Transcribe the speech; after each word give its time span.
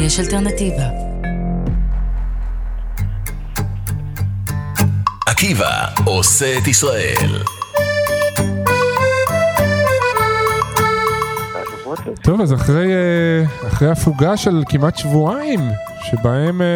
יש 0.00 0.20
אלטרנטיבה. 0.20 0.88
עקיבא 5.26 5.86
עושה 6.04 6.58
את 6.58 6.68
ישראל. 6.68 7.42
טוב, 12.22 12.40
אז 12.40 12.54
אחרי, 12.54 12.92
אה, 12.92 13.68
אחרי 13.68 13.90
הפוגה 13.90 14.36
של 14.36 14.62
כמעט 14.68 14.96
שבועיים, 14.96 15.60
שבהם 16.02 16.62
אה, 16.62 16.66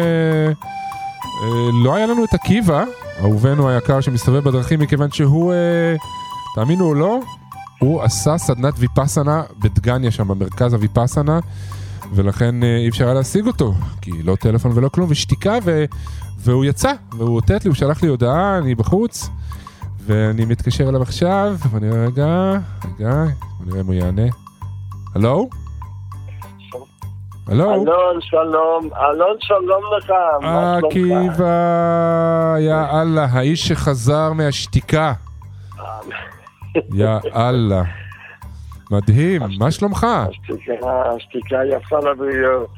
אה, 0.47 1.69
לא 1.83 1.95
היה 1.95 2.05
לנו 2.05 2.25
את 2.25 2.33
עקיבא, 2.33 2.83
אהובנו 3.19 3.69
היקר 3.69 4.01
שמסתובב 4.01 4.43
בדרכים, 4.43 4.79
מכיוון 4.79 5.11
שהוא, 5.11 5.53
אה, 5.53 5.95
תאמינו 6.55 6.85
או 6.85 6.93
לא, 6.93 7.19
הוא 7.79 8.03
עשה 8.03 8.37
סדנת 8.37 8.73
ויפאסנה 8.77 9.43
בדגניה 9.59 10.11
שם, 10.11 10.27
במרכז 10.27 10.73
הויפאסנה, 10.73 11.39
ולכן 12.15 12.63
אה, 12.63 12.77
אי 12.77 12.89
אפשר 12.89 13.05
היה 13.05 13.13
להשיג 13.13 13.47
אותו, 13.47 13.73
כי 14.01 14.11
לא 14.23 14.35
טלפון 14.35 14.71
ולא 14.75 14.89
כלום, 14.89 15.07
ושתיקה, 15.11 15.57
ו, 15.63 15.85
והוא 16.39 16.65
יצא, 16.65 16.93
והוא 17.17 17.35
אותת 17.35 17.65
לי, 17.65 17.69
הוא 17.69 17.75
שלח 17.75 18.03
לי 18.03 18.09
הודעה, 18.09 18.57
אני 18.57 18.75
בחוץ, 18.75 19.29
ואני 20.05 20.45
מתקשר 20.45 20.89
אליו 20.89 21.01
עכשיו, 21.01 21.55
ואני 21.71 21.89
רואה, 21.89 22.05
רגע, 22.05 22.53
רגע, 22.99 23.23
נראה 23.65 23.81
אם 23.81 23.85
הוא 23.85 23.93
יענה. 23.93 24.27
הלו? 25.15 25.49
הלו? 27.47 27.73
אלון, 27.73 28.21
שלום, 28.21 28.89
אלון, 28.93 29.37
שלום 29.39 29.83
לך, 29.97 30.11
מה 30.41 30.77
שלומך? 30.79 30.95
עקיבא, 30.95 32.55
יא 32.59 33.01
אללה, 33.01 33.25
האיש 33.25 33.67
שחזר 33.67 34.33
מהשתיקה. 34.33 35.13
יא 36.93 37.09
אללה. 37.35 37.83
מדהים, 38.91 39.41
מה 39.59 39.71
שלומך? 39.71 40.07
השתיקה, 41.15 41.57
יפה 41.65 41.99
לבריות. 41.99 42.69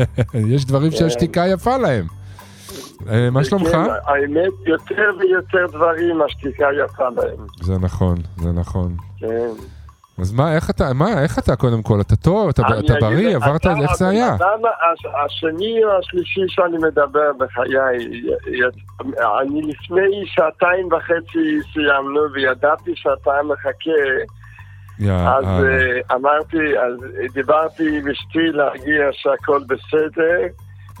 יש 0.54 0.64
דברים 0.64 0.90
שהשתיקה 0.92 1.46
יפה 1.46 1.76
להם. 1.76 2.04
אה, 3.08 3.30
מה 3.30 3.44
שלומך? 3.44 3.68
כן, 3.70 3.78
האמת, 4.06 4.52
יותר 4.66 5.10
ויותר 5.20 5.66
דברים 5.76 6.22
השתיקה 6.22 6.66
יפה 6.84 7.08
להם. 7.16 7.46
זה 7.62 7.74
נכון, 7.80 8.18
זה 8.36 8.52
נכון. 8.52 8.96
כן. 9.18 9.48
אז 10.18 10.32
מה, 10.32 10.54
איך 10.54 10.70
אתה, 10.70 10.92
מה, 10.92 11.22
איך 11.22 11.38
אתה 11.38 11.56
קודם 11.56 11.82
כל? 11.82 12.00
אתה 12.00 12.16
טוב, 12.16 12.48
אתה 12.48 12.62
אתה 12.80 12.94
בריא, 13.00 13.36
עברת, 13.36 13.60
אתה 13.60 13.74
איך 13.82 13.96
זה 13.96 14.08
היה? 14.08 14.34
אדם 14.34 14.60
הש- 14.64 15.06
השני 15.26 15.84
או 15.84 15.98
השלישי 15.98 16.40
שאני 16.48 16.76
מדבר 16.78 17.30
בחיי, 17.38 17.78
אני 19.42 19.62
לפני 19.62 20.22
שעתיים 20.26 20.88
וחצי 20.92 21.58
סיימנו 21.72 22.20
וידעתי 22.34 22.90
שאתה 22.94 23.30
מחכה, 23.44 24.00
אז 25.00 25.44
אללה. 25.44 25.68
אה, 25.68 26.16
אמרתי, 26.16 26.78
אז 26.78 26.92
דיברתי 27.34 27.98
עם 27.98 28.08
אשתי 28.08 28.46
להגיע 28.52 29.08
שהכל 29.12 29.60
בסדר. 29.68 30.46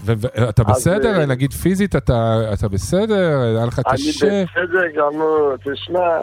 ואתה 0.04 0.62
אז, 0.66 0.76
בסדר? 0.76 1.20
אה, 1.20 1.26
נגיד 1.26 1.52
פיזית 1.52 1.96
אתה 1.96 2.40
אתה 2.52 2.68
בסדר? 2.68 3.40
היה 3.56 3.66
לך 3.66 3.80
אני 3.86 3.96
קשה? 3.96 4.44
בסדר 4.44 4.86
גמור, 4.96 5.52
תשמע, 5.56 6.18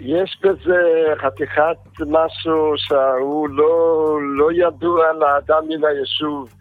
יש 0.00 0.38
בזה 0.42 0.82
חתיכת 1.22 2.00
משהו 2.00 2.74
שהוא 2.76 3.48
לא, 3.48 4.18
לא 4.36 4.52
ידוע 4.52 5.12
לאדם 5.12 5.68
מן 5.68 5.84
היישוב. 5.84 6.54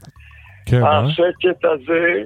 כן, 0.65 0.83
אה? 0.83 0.99
השקט 0.99 1.65
הזה, 1.65 2.23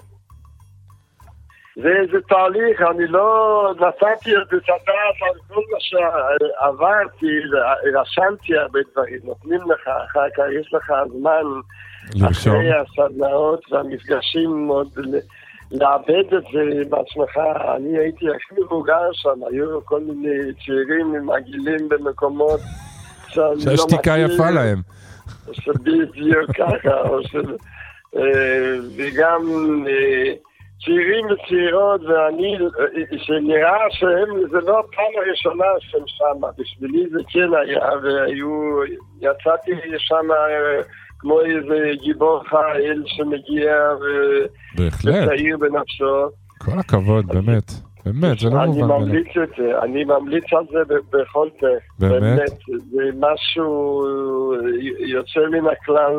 זה 1.76 1.90
איזה 2.02 2.18
תהליך, 2.30 2.82
אני 2.82 3.08
לא 3.08 3.74
נתתי 3.76 4.32
את 4.32 4.54
הדעת 4.54 5.18
על 5.22 5.40
כל 5.48 5.62
מה 5.72 5.80
שעברתי, 5.80 7.28
רשמתי 7.96 8.58
הרבה 8.58 8.80
דברים, 8.92 9.20
נותנים 9.24 9.60
לך 9.72 9.88
אחר 9.88 10.30
כך, 10.36 10.44
יש 10.60 10.74
לך 10.74 10.92
זמן 11.12 11.44
לרשום. 12.16 12.56
אחרי 12.56 12.72
הסדנאות 12.74 13.72
והמפגשים 13.72 14.68
עוד 14.68 14.88
לעבד 15.72 16.34
את 16.38 16.44
זה 16.54 16.90
בעצמך. 16.90 17.38
אני 17.76 17.98
הייתי 17.98 18.26
הכי 18.30 18.62
מבוגר 18.62 19.10
שם, 19.14 19.40
היו 19.52 19.86
כל 19.86 20.02
מיני 20.02 20.54
צעירים 20.66 21.16
עם 21.16 21.30
עגילים 21.30 21.90
במקומות 21.90 22.60
לא 23.36 23.60
שהשתיקה 23.60 24.14
מכיר. 24.14 24.36
יפה 24.36 24.50
להם. 24.50 24.82
שבדיוק 25.52 26.52
ככה, 26.58 27.02
או 27.02 27.24
ש... 27.24 27.36
אה, 28.16 28.78
וגם 28.98 29.42
אה, 29.88 30.34
צעירים 30.86 31.26
וצעירות, 31.26 32.02
ואני, 32.02 32.56
אה, 32.56 33.18
שנראה 33.18 33.80
שהם, 33.90 34.50
זה 34.52 34.58
לא 34.60 34.80
הפעם 34.80 35.14
הראשונה 35.18 35.66
שהם 35.80 36.04
שם, 36.06 36.42
בשבילי 36.58 37.10
זה 37.12 37.20
כן 37.30 37.50
היה, 37.62 37.90
והיו, 38.04 38.82
יצאתי 39.22 39.72
שם 39.98 40.32
אה, 40.32 40.82
כמו 41.20 41.42
איזה 41.42 41.92
גיבור 42.02 42.44
חיל 42.44 43.04
שמגיע 43.06 43.74
ו- 44.02 44.46
בהחלט, 44.78 45.16
וצעיר 45.24 45.58
בנפשו. 45.58 46.30
כל 46.58 46.80
הכבוד, 46.80 47.26
באמת. 47.28 47.72
באמת, 48.06 48.40
זה 48.40 48.50
לא 48.50 48.64
אני 48.64 48.68
מובן 48.68 48.88
מאליו. 48.88 49.00
ממליץ 49.00 49.28
את 49.44 49.50
זה, 49.58 49.80
אני 49.82 50.04
ממליץ 50.04 50.44
על 50.54 50.66
זה 50.72 50.96
בכל 51.10 51.50
פה. 51.60 51.68
באמת? 52.00 52.60
זה 52.68 53.04
משהו 53.20 54.04
יוצא 55.00 55.40
מן 55.52 55.68
הכלל. 55.72 56.14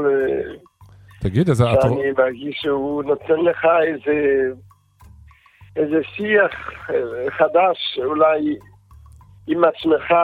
תגיד, 1.22 1.50
אז 1.50 1.62
את... 1.62 1.82
שאני 1.82 2.12
מרגיש 2.19 2.56
שהוא 2.60 3.04
נותן 3.04 3.41
לך 3.41 3.66
איזה, 3.82 4.48
איזה 5.76 6.00
שיח 6.16 6.70
אה, 6.91 7.31
חדש, 7.31 7.98
אולי 8.04 8.56
עם 9.47 9.64
עצמך, 9.64 10.14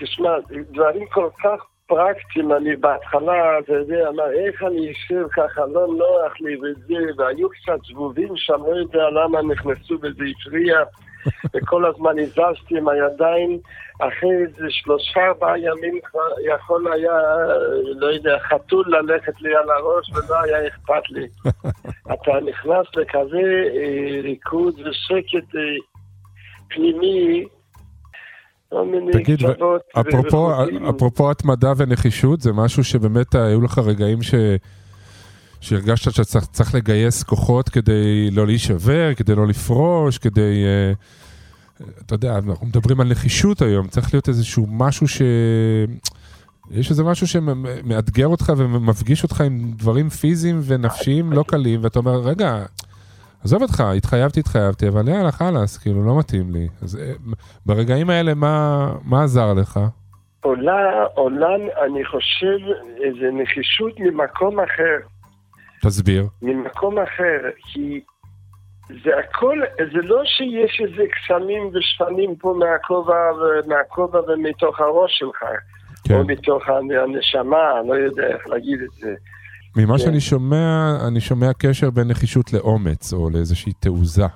תשמע, 0.00 0.30
דברים 0.72 1.06
כל 1.06 1.28
כך 1.42 1.64
פרקטיים, 1.86 2.52
אני 2.52 2.76
בהתחלה, 2.76 3.58
אתה 3.58 3.72
יודע, 3.72 4.10
מה, 4.16 4.22
איך 4.30 4.62
אני 4.62 4.92
אשב 4.92 5.26
ככה, 5.32 5.66
לא 5.66 5.86
נוח 5.86 6.40
לי 6.40 6.56
וזה, 6.56 7.22
והיו 7.22 7.48
קצת 7.48 7.78
זבובים 7.88 8.32
שם, 8.36 8.62
לא 8.66 8.76
יודע 8.76 9.10
למה 9.10 9.42
נכנסו 9.42 9.94
וזה 10.02 10.24
הפריע, 10.40 10.78
וכל 11.54 11.86
הזמן 11.86 12.18
הזזתי 12.18 12.78
עם 12.78 12.88
הידיים, 12.88 13.58
אחרי 14.00 14.30
איזה 14.42 14.66
שלושה 14.70 15.20
ארבעה 15.20 15.58
ימים 15.58 16.00
כבר 16.04 16.54
יכול 16.54 16.92
היה, 16.92 17.18
לא 17.96 18.06
יודע, 18.06 18.38
חתול 18.38 18.84
ללכת 18.88 19.40
לי 19.40 19.56
על 19.56 19.70
הראש 19.70 20.10
ולא 20.10 20.40
היה 20.42 20.68
אכפת 20.68 21.10
לי. 21.10 21.26
אתה 22.14 22.32
נכנס 22.46 22.86
לכזה 22.96 23.64
אה, 23.74 24.20
ריקוד 24.22 24.74
ושקט 24.74 25.54
אה, 25.56 25.60
פנימי, 26.68 27.46
תגיד. 29.12 29.38
אפרופו 30.90 31.30
התמדה 31.30 31.72
ונחישות, 31.76 32.40
זה 32.40 32.52
משהו 32.52 32.84
שבאמת 32.84 33.34
היו 33.34 33.60
לך 33.60 33.78
רגעים 33.78 34.22
ש... 34.22 34.34
שהרגשת 35.64 36.10
שאתה 36.10 36.24
צריך, 36.24 36.44
צריך 36.44 36.74
לגייס 36.74 37.22
כוחות 37.22 37.68
כדי 37.68 38.30
לא 38.30 38.46
להישבר, 38.46 39.14
כדי 39.14 39.34
לא 39.34 39.46
לפרוש, 39.46 40.18
כדי... 40.18 40.64
אה, 40.64 40.92
אתה 42.06 42.14
יודע, 42.14 42.38
אנחנו 42.48 42.66
מדברים 42.66 43.00
על 43.00 43.08
נחישות 43.08 43.62
היום, 43.62 43.88
צריך 43.88 44.14
להיות 44.14 44.28
איזשהו 44.28 44.66
משהו 44.70 45.08
ש... 45.08 45.22
יש 46.70 46.90
איזה 46.90 47.04
משהו 47.04 47.26
שמאתגר 47.26 48.26
אותך 48.26 48.52
ומפגיש 48.56 49.22
אותך 49.22 49.40
עם 49.40 49.58
דברים 49.76 50.08
פיזיים 50.08 50.60
ונפשיים 50.66 51.32
לא 51.32 51.44
קלים, 51.48 51.80
ואתה 51.82 51.98
אומר, 51.98 52.20
רגע, 52.20 52.64
עזוב 53.44 53.62
אותך, 53.62 53.80
התחייבתי, 53.96 54.40
התחייבתי, 54.40 54.88
אבל 54.88 55.08
יאללה, 55.08 55.32
חלאס, 55.32 55.78
כאילו, 55.78 56.06
לא 56.06 56.18
מתאים 56.18 56.52
לי. 56.52 56.68
אז 56.82 56.96
אה, 56.96 57.12
ברגעים 57.66 58.10
האלה, 58.10 58.34
מה, 58.34 58.88
מה 59.04 59.24
עזר 59.24 59.52
לך? 59.52 59.80
עולה, 60.40 61.04
עולה, 61.14 61.54
אני 61.86 62.04
חושב, 62.04 62.58
איזה 63.04 63.30
נחישות 63.32 64.00
ממקום 64.00 64.60
אחר. 64.60 65.13
תסביר. 65.86 66.26
ממקום 66.42 66.98
אחר, 66.98 67.50
כי 67.72 68.00
זה 68.88 69.10
הכל, 69.18 69.58
זה 69.92 70.02
לא 70.02 70.22
שיש 70.24 70.80
איזה 70.80 71.02
קסמים 71.14 71.70
ושפנים 71.74 72.36
פה 72.36 72.58
מהכובע, 72.58 73.14
מהכובע 73.66 74.20
ומתוך 74.20 74.80
הראש 74.80 75.18
שלך, 75.18 75.42
כן. 76.04 76.14
או 76.14 76.24
מתוך 76.24 76.62
הנשמה, 76.68 77.82
לא 77.88 77.94
יודע 77.94 78.26
איך 78.26 78.46
להגיד 78.46 78.80
את 78.82 78.90
זה. 79.00 79.14
ממה 79.76 79.92
כן. 79.92 79.98
שאני 79.98 80.20
שומע, 80.20 80.96
אני 81.08 81.20
שומע 81.20 81.52
קשר 81.58 81.90
בין 81.90 82.08
נחישות 82.08 82.52
לאומץ, 82.52 83.12
או 83.12 83.30
לאיזושהי 83.30 83.72
תעוזה. 83.72 84.26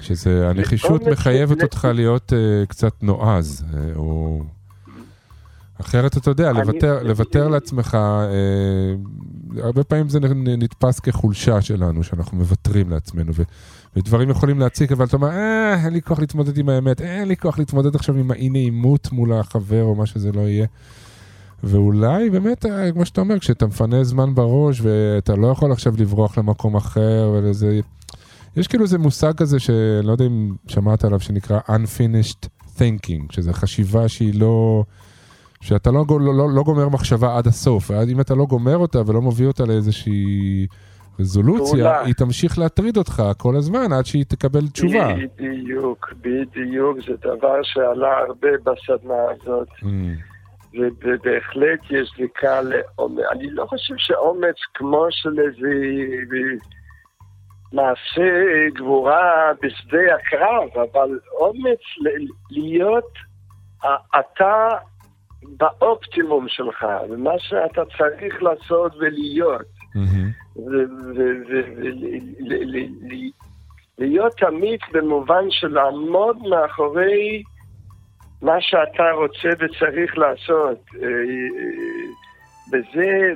שזה, 0.00 0.48
הנחישות 0.48 1.02
מחייבת 1.02 1.62
אותך 1.62 1.88
להיות 1.94 2.32
uh, 2.32 2.66
קצת 2.66 3.02
נועז, 3.02 3.64
uh, 3.72 3.98
או... 3.98 4.40
אחרת 5.80 6.16
אתה 6.16 6.30
יודע, 6.30 6.50
אני- 6.50 6.58
לוותר, 6.58 7.02
לוותר 7.02 7.48
לעצמך, 7.48 7.98
uh, 7.98 9.60
הרבה 9.62 9.84
פעמים 9.84 10.08
זה 10.08 10.20
נתפס 10.58 11.00
כחולשה 11.00 11.60
שלנו, 11.60 12.04
שאנחנו 12.04 12.38
מוותרים 12.38 12.90
לעצמנו, 12.90 13.32
ו, 13.34 13.42
ודברים 13.96 14.30
יכולים 14.30 14.58
להציק, 14.58 14.92
אבל 14.92 15.04
אתה 15.04 15.16
אומר, 15.16 15.28
אה, 15.28 15.84
אין 15.84 15.92
לי 15.92 16.02
כוח 16.02 16.18
להתמודד 16.18 16.58
עם 16.58 16.68
האמת, 16.68 17.00
אין 17.00 17.28
לי 17.28 17.36
כוח 17.36 17.58
להתמודד 17.58 17.94
עכשיו 17.94 18.16
עם 18.16 18.30
האי 18.30 18.48
נעימות 18.48 19.12
מול 19.12 19.32
החבר, 19.32 19.82
או 19.82 19.94
מה 19.94 20.06
שזה 20.06 20.32
לא 20.32 20.40
יהיה. 20.40 20.66
ואולי 21.64 22.30
באמת, 22.30 22.66
אה, 22.66 22.92
כמו 22.92 23.06
שאתה 23.06 23.20
אומר, 23.20 23.38
כשאתה 23.38 23.66
מפנה 23.66 24.04
זמן 24.04 24.34
בראש 24.34 24.80
ואתה 24.80 25.36
לא 25.36 25.46
יכול 25.46 25.72
עכשיו 25.72 25.94
לברוח 25.98 26.38
למקום 26.38 26.76
אחר 26.76 27.32
ולזה... 27.34 27.80
יש 28.56 28.68
כאילו 28.68 28.84
איזה 28.84 28.98
מושג 28.98 29.32
כזה 29.36 29.58
שאני 29.58 30.06
לא 30.06 30.12
יודע 30.12 30.26
אם 30.26 30.54
שמעת 30.66 31.04
עליו, 31.04 31.20
שנקרא 31.20 31.60
Unfinished 31.68 32.46
Thinking, 32.78 33.22
שזה 33.30 33.52
חשיבה 33.52 34.08
שהיא 34.08 34.40
לא... 34.40 34.84
שאתה 35.62 35.90
לא, 35.90 36.04
לא, 36.10 36.34
לא, 36.34 36.48
לא 36.54 36.62
גומר 36.62 36.88
מחשבה 36.88 37.36
עד 37.36 37.46
הסוף. 37.46 37.90
אם 37.90 38.20
אתה 38.20 38.34
לא 38.34 38.44
גומר 38.44 38.76
אותה 38.76 38.98
ולא 39.06 39.22
מביא 39.22 39.46
אותה 39.46 39.64
לאיזושהי 39.64 40.66
רזולוציה, 41.20 41.70
פעולה. 41.70 42.00
היא 42.00 42.14
תמשיך 42.14 42.58
להטריד 42.58 42.96
אותך 42.96 43.22
כל 43.38 43.56
הזמן 43.56 43.92
עד 43.92 44.06
שהיא 44.06 44.24
תקבל 44.28 44.68
תשובה. 44.68 45.14
בדיוק, 45.36 46.12
בדיוק, 46.20 46.98
זה 47.06 47.16
דבר 47.22 47.62
שעלה 47.62 48.18
הרבה 48.18 48.48
בסדנה 48.64 49.22
הזאת. 49.30 49.68
Mm, 49.68 49.86
ובהחלט 50.74 51.80
יש 51.90 52.12
זיקה 52.18 52.60
לאומץ. 52.62 53.24
אני 53.32 53.50
לא 53.50 53.66
חושב 53.66 53.94
שאומץ 53.98 54.56
כמו 54.74 55.06
של 55.10 55.40
איזה 55.40 55.74
מעשה 57.72 58.30
גבורה 58.74 59.52
בשדה 59.62 60.14
הקרב, 60.14 60.84
אבל 60.92 61.18
אומץ 61.40 61.80
להיות 62.50 63.12
אתה 64.20 64.68
באופטימום 65.42 66.46
שלך, 66.48 66.86
ומה 67.10 67.38
שאתה 67.38 67.82
צריך 67.98 68.42
לעשות 68.42 68.92
ולהיות. 68.98 69.66
להיות 73.98 74.32
תמיד 74.36 74.80
במובן 74.92 75.44
של 75.50 75.68
לעמוד 75.68 76.36
מאחורי 76.48 77.42
מה 78.42 78.56
שאתה 78.60 79.10
רוצה 79.10 79.48
וצריך 79.58 80.18
לעשות. 80.18 80.84
וזה, 82.72 83.32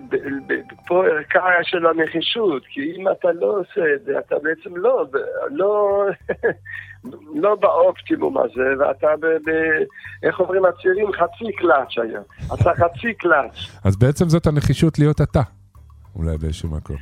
פה 0.86 1.06
ערכה 1.06 1.40
של 1.62 1.86
הנחישות, 1.86 2.62
כי 2.66 2.92
אם 2.96 3.08
אתה 3.08 3.28
לא 3.32 3.46
עושה 3.46 3.94
את 3.94 4.04
זה, 4.04 4.18
אתה 4.18 4.36
בעצם 4.42 4.76
לא, 4.76 5.04
לא, 5.50 6.04
לא 7.42 7.54
באופטימום 7.54 8.38
הזה, 8.38 8.62
ואתה, 8.78 9.06
ב, 9.20 9.26
ב, 9.26 9.50
איך 10.22 10.40
אומרים 10.40 10.62
הצעירים, 10.64 11.12
חצי 11.12 11.52
קלאץ' 11.56 11.98
היום. 12.02 12.24
אתה 12.54 12.70
חצי 12.74 13.14
קלאץ'. 13.14 13.54
אז 13.84 13.96
בעצם 13.96 14.28
זאת 14.28 14.46
הנחישות 14.46 14.98
להיות 14.98 15.20
אתה, 15.20 15.40
אולי 16.16 16.38
באיזשהו 16.38 16.68
מקום. 16.68 16.96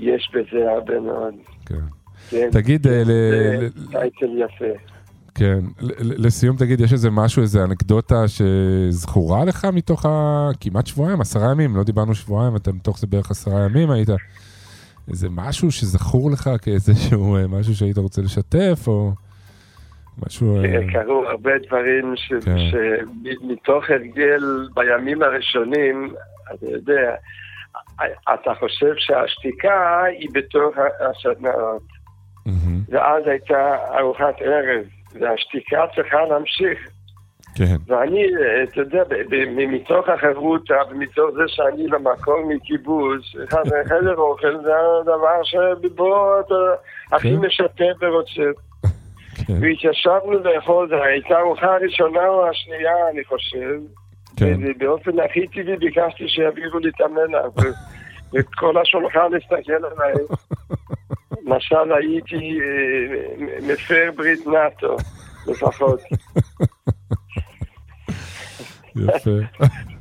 יש 0.00 0.30
בזה 0.34 0.70
הרבה 0.70 1.00
מאוד. 1.00 1.34
כן. 1.66 1.74
כן. 2.30 2.48
תגיד, 2.52 2.86
אה, 2.86 3.02
ל- 3.02 3.04
זה 3.06 3.68
ל- 3.76 3.90
טייטל 3.92 4.38
יפה. 4.38 4.95
כן, 5.38 5.58
לסיום 6.00 6.56
תגיד, 6.56 6.80
יש 6.80 6.92
איזה 6.92 7.10
משהו, 7.10 7.42
איזה 7.42 7.64
אנקדוטה 7.64 8.24
שזכורה 8.28 9.44
לך 9.44 9.64
מתוך 9.64 10.06
ה... 10.06 10.48
כמעט 10.60 10.86
שבועיים, 10.86 11.20
עשרה 11.20 11.50
ימים, 11.50 11.76
לא 11.76 11.82
דיברנו 11.82 12.14
שבועיים, 12.14 12.56
אתה 12.56 12.72
מתוך 12.72 12.98
זה 12.98 13.06
בערך 13.06 13.30
עשרה 13.30 13.64
ימים 13.64 13.90
היית. 13.90 14.08
איזה 15.10 15.28
משהו 15.30 15.70
שזכור 15.72 16.30
לך 16.30 16.50
כאיזשהו 16.62 17.36
אה, 17.36 17.46
משהו 17.48 17.74
שהיית 17.74 17.98
רוצה 17.98 18.22
לשתף, 18.22 18.84
או 18.86 19.10
משהו... 20.26 20.56
אה, 20.56 20.62
כן, 20.62 20.92
קרו 20.92 21.24
הרבה 21.30 21.50
דברים 21.66 22.14
ש- 22.16 22.44
כן. 22.44 22.56
שמתוך 22.70 23.84
הרגל 23.90 24.68
בימים 24.74 25.22
הראשונים, 25.22 26.14
אתה 26.54 26.66
יודע, 26.66 27.14
אתה 28.34 28.50
חושב 28.58 28.92
שהשתיקה 28.96 30.02
היא 30.18 30.28
בתוך 30.32 30.74
הסדנאות, 31.00 31.82
ואז 32.88 33.22
הייתה 33.26 33.76
ארוחת 33.98 34.34
ערב, 34.40 34.84
והשתיקה 35.14 35.84
צריכה 35.94 36.24
להמשיך. 36.24 36.78
כן, 37.56 37.76
ואני, 37.86 38.22
אה, 38.22 38.62
אתה 38.62 38.80
יודע, 38.80 39.02
מתוך 39.56 40.08
החברותה 40.08 40.74
ומתוך 40.90 41.30
זה 41.34 41.42
שאני 41.46 41.88
במקור 41.88 42.46
מקיבוץ, 42.48 43.22
חדר 43.88 44.14
אוכל 44.16 44.56
זה 44.62 44.72
הדבר 45.00 45.42
שבו 45.42 46.40
אתה 46.40 46.54
הכי 47.12 47.30
כן. 47.30 47.46
משתף 47.46 47.94
ורוצה. 48.00 48.60
כן, 49.46 49.52
והתיישבנו 49.60 50.32
לאכול, 50.32 50.88
זו 50.88 51.02
הייתה 51.02 51.38
ארוחה 51.38 51.74
הראשונה 51.74 52.28
או 52.28 52.48
השנייה, 52.48 53.08
אני 53.12 53.24
חושב. 53.24 53.74
כן, 54.36 54.56
ובאופן 54.60 55.20
הכי 55.20 55.46
טבעי 55.46 55.76
ביקשתי 55.76 56.28
שיעבירו 56.28 56.78
לי 56.78 56.88
את. 56.88 57.00
ו- 57.56 57.72
וכל 58.32 58.78
השולחן 58.78 59.34
הסתכל 59.36 59.72
עליי. 59.72 60.14
משל 61.46 61.92
הייתי 61.98 62.58
אה, 62.60 63.62
מפר 63.72 64.10
ברית 64.16 64.46
נאטו, 64.46 64.96
לפחות. 65.46 66.00
יפה, 68.96 69.30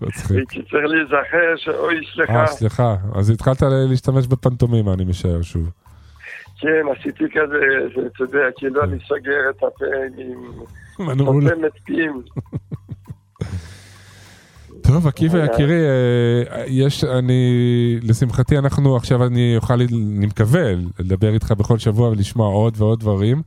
מצחיק. 0.02 0.38
הייתי 0.38 0.62
צריך 0.70 0.86
להיזכר 0.86 1.56
שאוי, 1.56 1.96
סליחה. 2.14 2.42
אה, 2.42 2.48
סליחה, 2.48 2.96
אז 3.16 3.30
התחלת 3.30 3.62
להשתמש 3.90 4.28
בפנטומימה, 4.28 4.94
אני 4.94 5.06
משער 5.06 5.42
שוב. 5.42 5.70
כן, 6.60 6.84
עשיתי 7.00 7.24
כזה, 7.32 7.60
זה, 7.96 8.08
אתה 8.08 8.24
יודע, 8.24 8.40
כאילו 8.58 8.84
אני 8.84 8.98
סוגר 9.08 9.50
את 9.50 9.64
הפה 9.64 9.86
עם 10.18 11.08
מנעול. 11.08 11.50
חותמת 11.50 11.72
פיהם. 11.86 12.22
טוב, 14.88 15.08
עקיבא 15.08 15.46
יקירי, 15.46 15.80
אה, 15.80 16.64
יש, 16.68 17.04
אני, 17.04 17.44
לשמחתי 18.02 18.58
אנחנו 18.58 18.96
עכשיו, 18.96 19.26
אני 19.26 19.54
אוכל, 19.58 19.74
אני 19.74 20.26
מקווה, 20.26 20.62
לדבר 21.00 21.34
איתך 21.34 21.52
בכל 21.52 21.78
שבוע 21.78 22.10
ולשמוע 22.10 22.48
עוד 22.48 22.74
ועוד 22.78 23.00
דברים. 23.00 23.42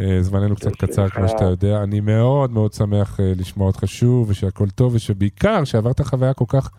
אה, 0.00 0.22
זמננו 0.22 0.56
קצת. 0.56 0.76
קצר, 0.76 1.08
כמו 1.08 1.28
שאתה 1.28 1.44
יודע. 1.44 1.82
אני 1.82 2.00
מאוד 2.00 2.52
מאוד 2.52 2.72
שמח 2.72 3.20
אה, 3.20 3.32
לשמוע 3.36 3.66
אותך 3.66 3.82
שוב, 3.86 4.30
ושהכול 4.30 4.70
טוב, 4.70 4.94
ושבעיקר, 4.94 5.64
שעברת 5.64 6.00
חוויה 6.00 6.34
כל 6.34 6.44
כך 6.48 6.70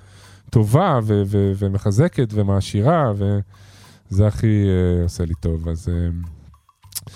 טובה 0.50 1.00
ו- 1.04 1.24
ו- 1.26 1.52
ומחזקת 1.56 2.28
ומעשירה, 2.34 3.12
וזה 3.16 4.28
הכי 4.28 4.66
עושה 5.04 5.26
לי 5.26 5.34
טוב. 5.40 5.70
אז 5.70 5.90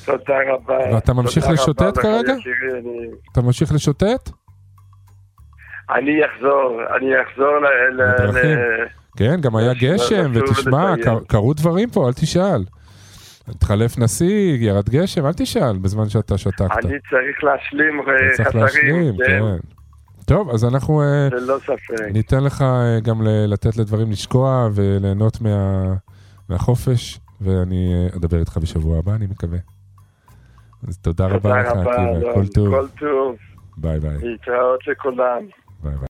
תודה 0.06 0.34
רבה. 0.54 0.78
ואתה 0.94 1.14
ממשיך 1.14 1.50
לשוטט 1.50 1.98
כרגע? 1.98 2.34
אתה 3.32 3.42
ממשיך 3.42 3.74
לשוטט? 3.74 4.30
אני 5.96 6.12
אחזור, 6.26 6.82
אני 6.98 7.12
אחזור 7.22 7.54
ל... 7.60 8.02
ל- 8.02 8.86
כן, 9.18 9.42
גם 9.42 9.56
היה 9.56 9.72
יש, 9.72 9.84
גשם, 9.84 10.32
רצו 10.36 10.52
ותשמע, 10.52 10.94
קרו 11.28 11.54
דברים 11.54 11.90
פה, 11.90 12.08
אל 12.08 12.14
תשאל. 12.14 12.64
התחלף 13.48 13.98
נשיא, 13.98 14.58
ירד 14.60 14.90
גשם, 14.90 15.26
אל 15.26 15.34
תשאל 15.34 15.78
בזמן 15.78 16.10
שאתה 16.10 16.38
שתקת. 16.38 16.62
אני 16.86 16.94
צריך 17.10 17.44
להשלים 17.44 18.00
אה, 18.00 18.06
צריך 18.36 18.48
חסרים, 18.48 18.62
להשלים, 18.64 19.16
כן. 19.26 19.42
טוב, 20.26 20.50
אז 20.50 20.66
אנחנו 20.66 21.02
אה, 21.02 21.28
ללא 21.32 21.58
ספק. 21.60 22.02
ניתן 22.14 22.44
לך 22.44 22.62
אה, 22.62 23.00
גם 23.04 23.22
לתת 23.48 23.78
לדברים 23.78 24.12
לשקוע 24.12 24.70
וליהנות 24.74 25.42
מה- 25.42 25.94
מהחופש, 26.50 27.20
ואני 27.42 27.94
אה, 27.94 28.16
אדבר 28.18 28.40
איתך 28.40 28.58
בשבוע 28.58 28.98
הבא, 29.00 29.16
אני 29.16 29.26
מקווה. 29.26 29.58
אז 30.88 30.98
תודה 30.98 31.26
רבה 31.26 31.38
תודה 31.40 31.62
לך, 31.62 31.68
רבה, 31.68 31.82
עקיבא, 31.92 32.10
אלון. 32.18 32.34
כל 32.34 32.48
טוב. 32.48 32.70
כל 32.70 32.88
טוב. 33.00 33.36
ביי 33.78 34.00
ביי. 34.00 34.18
להתראות 34.22 34.88
לכולם. 34.88 35.42
ביי 35.88 35.98
ביי. 35.98 36.06